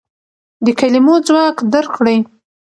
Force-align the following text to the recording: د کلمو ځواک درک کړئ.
د 0.65 0.67
کلمو 0.79 1.15
ځواک 1.27 1.55
درک 1.71 1.89
کړئ. 1.97 2.17